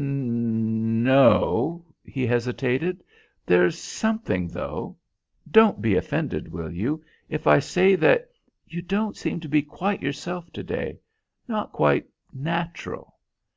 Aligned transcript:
"N 0.00 1.02
no," 1.02 1.84
he 2.04 2.24
hesitated. 2.24 3.02
"There's 3.44 3.76
something, 3.76 4.46
though. 4.46 4.96
Don't 5.50 5.82
be 5.82 5.96
offended, 5.96 6.52
will 6.52 6.70
you, 6.70 7.02
if 7.28 7.48
I 7.48 7.58
say 7.58 7.96
that 7.96 8.30
you 8.64 8.80
don't 8.80 9.16
seem 9.16 9.40
to 9.40 9.48
be 9.48 9.60
quite 9.62 10.00
yourself 10.00 10.52
to 10.52 10.62
day; 10.62 11.00
not 11.48 11.72
quite 11.72 12.06
natural. 12.32 13.16